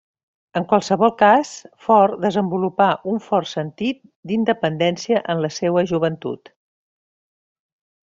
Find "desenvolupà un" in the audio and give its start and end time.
2.23-3.21